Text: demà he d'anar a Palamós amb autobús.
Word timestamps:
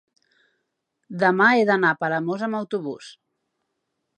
demà 1.23 1.49
he 1.57 1.67
d'anar 1.71 1.91
a 1.91 1.99
Palamós 2.05 2.47
amb 2.49 2.59
autobús. 2.61 3.11